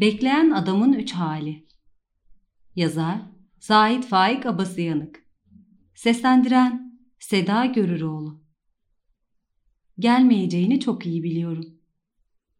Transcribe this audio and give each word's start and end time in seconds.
Bekleyen 0.00 0.50
adamın 0.50 0.92
üç 0.92 1.12
hali. 1.12 1.66
Yazar 2.76 3.20
Zahit 3.60 4.04
Faik 4.06 4.46
Abasıyanık. 4.46 5.26
Seslendiren 5.94 7.00
Seda 7.18 7.66
Görüroğlu. 7.66 8.42
Gelmeyeceğini 9.98 10.80
çok 10.80 11.06
iyi 11.06 11.22
biliyorum. 11.22 11.64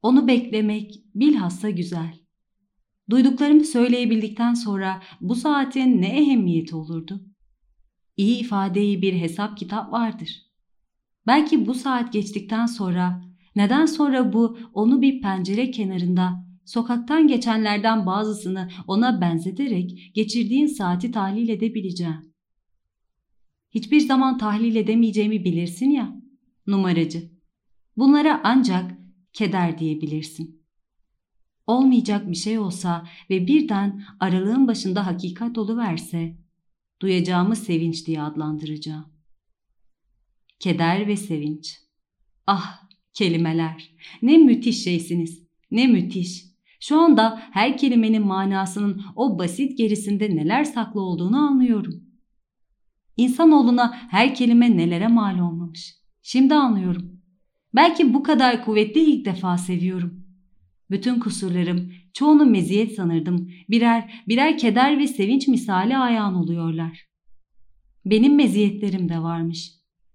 Onu 0.02 0.28
beklemek 0.28 1.04
bilhassa 1.14 1.70
güzel. 1.70 2.14
Duyduklarımı 3.10 3.64
söyleyebildikten 3.64 4.54
sonra 4.54 5.02
bu 5.20 5.34
saatin 5.34 6.02
ne 6.02 6.20
ehemmiyeti 6.20 6.76
olurdu? 6.76 7.24
İyi 8.16 8.40
ifadeyi 8.40 9.02
bir 9.02 9.12
hesap 9.14 9.56
kitap 9.58 9.92
vardır. 9.92 10.42
Belki 11.26 11.66
bu 11.66 11.74
saat 11.74 12.12
geçtikten 12.12 12.66
sonra, 12.66 13.24
neden 13.56 13.86
sonra 13.86 14.32
bu 14.32 14.58
onu 14.72 15.02
bir 15.02 15.20
pencere 15.22 15.70
kenarında 15.70 16.47
sokaktan 16.68 17.26
geçenlerden 17.28 18.06
bazısını 18.06 18.68
ona 18.86 19.20
benzeterek 19.20 20.10
geçirdiğin 20.14 20.66
saati 20.66 21.10
tahlil 21.10 21.48
edebileceğim. 21.48 22.34
Hiçbir 23.70 24.00
zaman 24.00 24.38
tahlil 24.38 24.76
edemeyeceğimi 24.76 25.44
bilirsin 25.44 25.90
ya, 25.90 26.16
numaracı. 26.66 27.30
Bunlara 27.96 28.40
ancak 28.44 28.98
keder 29.32 29.78
diyebilirsin. 29.78 30.62
Olmayacak 31.66 32.30
bir 32.30 32.36
şey 32.36 32.58
olsa 32.58 33.08
ve 33.30 33.46
birden 33.46 34.02
aralığın 34.20 34.68
başında 34.68 35.06
hakikat 35.06 35.58
oluverse, 35.58 36.38
duyacağımı 37.02 37.56
sevinç 37.56 38.06
diye 38.06 38.22
adlandıracağım. 38.22 39.12
Keder 40.58 41.06
ve 41.06 41.16
sevinç. 41.16 41.78
Ah 42.46 42.82
kelimeler, 43.14 43.90
ne 44.22 44.38
müthiş 44.38 44.82
şeysiniz, 44.84 45.42
ne 45.70 45.86
müthiş. 45.86 46.47
Şu 46.80 47.00
anda 47.00 47.42
her 47.50 47.78
kelimenin 47.78 48.26
manasının 48.26 49.02
o 49.16 49.38
basit 49.38 49.78
gerisinde 49.78 50.36
neler 50.36 50.64
saklı 50.64 51.00
olduğunu 51.00 51.36
anlıyorum. 51.36 51.94
İnsanoğluna 53.16 53.94
her 54.10 54.34
kelime 54.34 54.76
nelere 54.76 55.08
mal 55.08 55.38
olmamış. 55.38 55.94
Şimdi 56.22 56.54
anlıyorum. 56.54 57.20
Belki 57.74 58.14
bu 58.14 58.22
kadar 58.22 58.64
kuvvetli 58.64 59.00
ilk 59.00 59.24
defa 59.24 59.58
seviyorum. 59.58 60.24
Bütün 60.90 61.20
kusurlarım, 61.20 61.92
çoğunu 62.12 62.46
meziyet 62.46 62.94
sanırdım. 62.94 63.50
Birer, 63.70 64.22
birer 64.28 64.58
keder 64.58 64.98
ve 64.98 65.06
sevinç 65.06 65.48
misali 65.48 65.96
ayağın 65.96 66.34
oluyorlar. 66.34 67.08
Benim 68.04 68.36
meziyetlerim 68.36 69.08
de 69.08 69.18
varmış. 69.18 69.72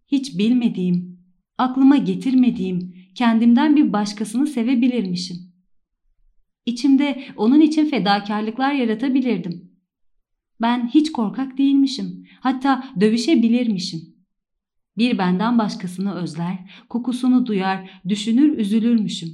Hiç 0.08 0.38
bilmediğim, 0.38 1.20
aklıma 1.58 1.98
getirmediğim, 1.98 2.96
kendimden 3.16 3.76
bir 3.76 3.94
başkasını 3.94 4.48
sevebilirmişim. 4.48 5.53
İçimde 6.66 7.26
onun 7.38 7.62
için 7.62 7.86
fedakarlıklar 7.86 8.74
yaratabilirdim. 8.74 9.72
Ben 10.62 10.88
hiç 10.88 11.12
korkak 11.12 11.58
değilmişim. 11.58 12.28
Hatta 12.40 12.84
dövüşebilirmişim. 13.00 14.02
Bir 14.98 15.18
benden 15.18 15.58
başkasını 15.58 16.16
özler, 16.16 16.86
kokusunu 16.90 17.46
duyar, 17.46 18.02
düşünür, 18.10 18.58
üzülürmüşüm. 18.58 19.30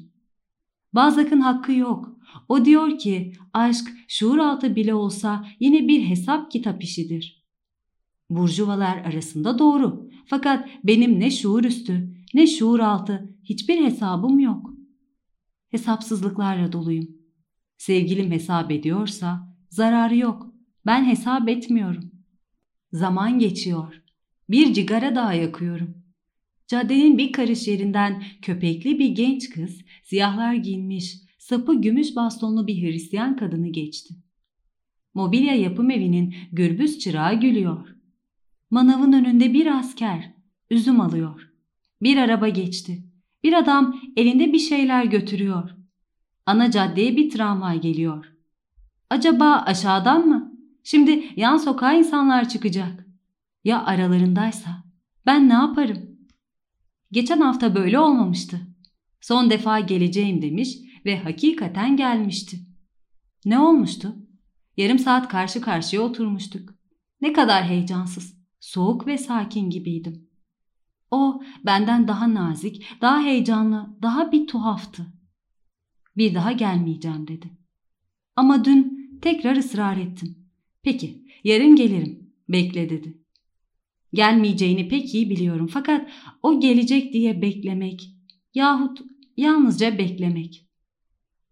Bazak'ın 0.94 1.40
hakkı 1.40 1.72
yok. 1.72 2.18
O 2.50 2.66
diyor 2.66 2.98
ki 2.98 3.34
aşk 3.54 3.88
şuur 4.08 4.38
altı 4.38 4.76
bile 4.76 4.94
olsa 4.94 5.46
yine 5.60 5.88
bir 5.88 6.02
hesap 6.02 6.52
kitap 6.52 6.84
işidir. 6.84 7.46
Burjuvalar 8.30 8.98
arasında 8.98 9.60
doğru. 9.60 10.10
Fakat 10.26 10.70
benim 10.84 11.20
ne 11.20 11.32
şuur 11.32 11.64
üstü 11.64 12.14
ne 12.34 12.48
şuur 12.48 12.80
altı 12.80 13.36
hiçbir 13.44 13.84
hesabım 13.84 14.40
yok. 14.40 14.74
Hesapsızlıklarla 15.70 16.72
doluyum. 16.72 17.19
Sevgilim 17.80 18.32
hesap 18.32 18.72
ediyorsa 18.72 19.56
zararı 19.70 20.18
yok. 20.18 20.54
Ben 20.86 21.06
hesap 21.06 21.50
etmiyorum. 21.50 22.12
Zaman 22.92 23.40
geçiyor. 23.40 24.02
Bir 24.50 24.74
cigara 24.74 25.16
daha 25.16 25.34
yakıyorum. 25.34 26.04
Caddenin 26.68 27.18
bir 27.18 27.32
karış 27.32 27.68
yerinden 27.68 28.24
köpekli 28.42 29.00
bir 29.00 29.10
genç 29.10 29.50
kız, 29.50 29.82
siyahlar 30.04 30.54
giyinmiş, 30.54 31.16
sapı 31.38 31.82
gümüş 31.82 32.16
bastonlu 32.16 32.68
bir 32.68 32.82
Hristiyan 32.82 33.36
kadını 33.36 33.68
geçti. 33.68 34.14
Mobilya 35.14 35.56
yapım 35.56 35.92
evinin 35.92 36.36
gürbüz 36.52 37.00
çırağı 37.00 37.40
gülüyor. 37.40 37.96
Manavın 38.72 39.14
önünde 39.14 39.54
bir 39.54 39.80
asker, 39.80 40.34
üzüm 40.70 41.02
alıyor. 41.02 41.50
Bir 42.02 42.18
araba 42.18 42.50
geçti. 42.50 43.04
Bir 43.44 43.54
adam 43.54 44.02
elinde 44.18 44.54
bir 44.54 44.60
şeyler 44.60 45.06
götürüyor. 45.06 45.79
Ana 46.50 46.72
caddeye 46.72 47.18
bir 47.18 47.30
tramvay 47.30 47.82
geliyor. 47.82 48.34
Acaba 49.10 49.64
aşağıdan 49.66 50.28
mı? 50.28 50.54
Şimdi 50.84 51.34
yan 51.36 51.58
sokağa 51.58 51.94
insanlar 51.94 52.50
çıkacak. 52.50 53.06
Ya 53.64 53.86
aralarındaysa? 53.86 54.84
Ben 55.26 55.50
ne 55.50 55.54
yaparım? 55.54 56.20
Geçen 57.12 57.42
hafta 57.42 57.76
böyle 57.76 58.00
olmamıştı. 58.00 58.60
Son 59.22 59.50
defa 59.50 59.80
geleceğim 59.80 60.42
demiş 60.42 60.78
ve 61.06 61.20
hakikaten 61.20 61.98
gelmişti. 61.98 62.58
Ne 63.46 63.60
olmuştu? 63.60 64.16
Yarım 64.78 65.00
saat 65.00 65.28
karşı 65.28 65.62
karşıya 65.62 66.02
oturmuştuk. 66.02 66.70
Ne 67.22 67.34
kadar 67.34 67.64
heyecansız, 67.64 68.38
soğuk 68.60 69.08
ve 69.08 69.18
sakin 69.18 69.70
gibiydim. 69.70 70.30
O 71.12 71.42
benden 71.66 72.08
daha 72.08 72.34
nazik, 72.34 73.02
daha 73.02 73.22
heyecanlı, 73.22 73.98
daha 74.02 74.32
bir 74.32 74.48
tuhaftı. 74.48 75.19
Bir 76.20 76.34
daha 76.34 76.52
gelmeyeceğim 76.52 77.28
dedi. 77.28 77.48
Ama 78.36 78.66
dün 78.66 79.10
tekrar 79.22 79.56
ısrar 79.56 79.98
ettim. 79.98 80.36
Peki, 80.84 81.26
yarın 81.44 81.76
gelirim. 81.76 82.34
Bekle 82.50 82.90
dedi. 82.90 83.18
Gelmeyeceğini 84.14 84.88
pek 84.88 85.16
iyi 85.16 85.30
biliyorum 85.30 85.68
fakat 85.68 86.10
o 86.44 86.60
gelecek 86.60 87.14
diye 87.14 87.42
beklemek 87.42 88.10
yahut 88.54 89.00
yalnızca 89.38 89.98
beklemek. 89.98 90.66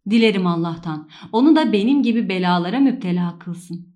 Dilerim 0.09 0.47
Allah'tan 0.47 1.09
onu 1.31 1.55
da 1.55 1.73
benim 1.73 2.03
gibi 2.03 2.29
belalara 2.29 2.79
müptela 2.79 3.39
kılsın. 3.39 3.95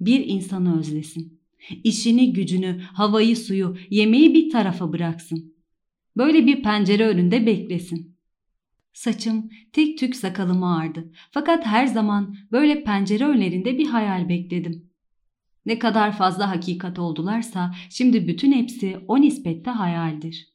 Bir 0.00 0.26
insanı 0.26 0.78
özlesin. 0.78 1.40
İşini, 1.84 2.32
gücünü, 2.32 2.80
havayı, 2.80 3.36
suyu, 3.36 3.76
yemeği 3.90 4.34
bir 4.34 4.50
tarafa 4.50 4.92
bıraksın. 4.92 5.54
Böyle 6.16 6.46
bir 6.46 6.62
pencere 6.62 7.06
önünde 7.06 7.46
beklesin. 7.46 8.15
Saçım 8.96 9.50
tek 9.72 9.98
tük 9.98 10.16
sakalımı 10.16 10.76
ağardı. 10.76 11.12
Fakat 11.30 11.66
her 11.66 11.86
zaman 11.86 12.36
böyle 12.52 12.84
pencere 12.84 13.24
önlerinde 13.24 13.78
bir 13.78 13.86
hayal 13.86 14.28
bekledim. 14.28 14.90
Ne 15.66 15.78
kadar 15.78 16.16
fazla 16.16 16.50
hakikat 16.50 16.98
oldularsa 16.98 17.74
şimdi 17.90 18.28
bütün 18.28 18.52
hepsi 18.52 18.96
o 19.08 19.20
nispette 19.20 19.70
hayaldir. 19.70 20.48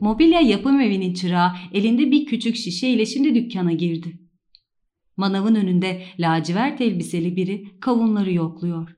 Mobilya 0.00 0.40
yapım 0.40 0.80
evinin 0.80 1.14
çırağı 1.14 1.52
elinde 1.72 2.10
bir 2.10 2.26
küçük 2.26 2.56
şişe 2.56 2.88
ile 2.88 3.06
şimdi 3.06 3.34
dükkana 3.34 3.72
girdi. 3.72 4.18
Manavın 5.16 5.54
önünde 5.54 6.02
lacivert 6.18 6.80
elbiseli 6.80 7.36
biri 7.36 7.80
kavunları 7.80 8.32
yokluyor. 8.32 8.96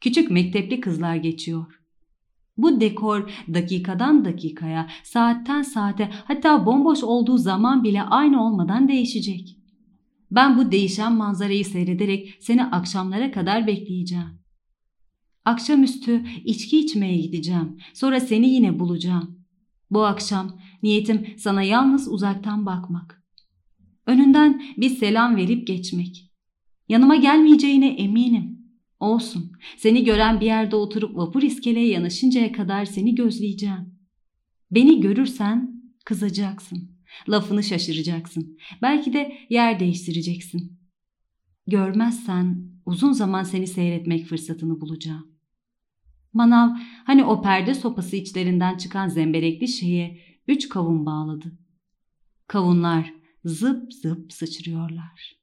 Küçük 0.00 0.30
mektepli 0.30 0.80
kızlar 0.80 1.16
geçiyor. 1.16 1.80
Bu 2.56 2.80
dekor 2.80 3.30
dakikadan 3.54 4.24
dakikaya, 4.24 4.88
saatten 5.04 5.62
saate 5.62 6.10
hatta 6.24 6.66
bomboş 6.66 7.02
olduğu 7.02 7.38
zaman 7.38 7.84
bile 7.84 8.02
aynı 8.02 8.46
olmadan 8.46 8.88
değişecek. 8.88 9.56
Ben 10.30 10.58
bu 10.58 10.72
değişen 10.72 11.12
manzarayı 11.12 11.64
seyrederek 11.64 12.34
seni 12.40 12.64
akşamlara 12.64 13.30
kadar 13.30 13.66
bekleyeceğim. 13.66 14.38
Akşamüstü 15.44 16.26
içki 16.44 16.80
içmeye 16.80 17.16
gideceğim. 17.18 17.78
Sonra 17.94 18.20
seni 18.20 18.48
yine 18.48 18.78
bulacağım. 18.78 19.38
Bu 19.90 20.04
akşam 20.04 20.58
niyetim 20.82 21.26
sana 21.38 21.62
yalnız 21.62 22.12
uzaktan 22.12 22.66
bakmak. 22.66 23.22
Önünden 24.06 24.62
bir 24.76 24.90
selam 24.90 25.36
verip 25.36 25.66
geçmek. 25.66 26.32
Yanıma 26.88 27.16
gelmeyeceğine 27.16 27.88
eminim. 27.88 28.55
Olsun. 29.00 29.52
Seni 29.76 30.04
gören 30.04 30.40
bir 30.40 30.46
yerde 30.46 30.76
oturup 30.76 31.16
vapur 31.16 31.42
iskeleye 31.42 31.88
yanaşıncaya 31.88 32.52
kadar 32.52 32.84
seni 32.84 33.14
gözleyeceğim. 33.14 33.98
Beni 34.70 35.00
görürsen 35.00 35.82
kızacaksın. 36.04 36.96
Lafını 37.28 37.62
şaşıracaksın. 37.62 38.58
Belki 38.82 39.12
de 39.12 39.38
yer 39.50 39.80
değiştireceksin. 39.80 40.78
Görmezsen 41.66 42.70
uzun 42.86 43.12
zaman 43.12 43.42
seni 43.42 43.66
seyretmek 43.66 44.26
fırsatını 44.26 44.80
bulacağım. 44.80 45.36
Manav 46.32 46.76
hani 47.04 47.24
o 47.24 47.42
perde 47.42 47.74
sopası 47.74 48.16
içlerinden 48.16 48.76
çıkan 48.76 49.08
zemberekli 49.08 49.68
şeye 49.68 50.20
üç 50.48 50.68
kavun 50.68 51.06
bağladı. 51.06 51.58
Kavunlar 52.46 53.14
zıp 53.44 53.92
zıp 53.92 54.32
sıçrıyorlar. 54.32 55.35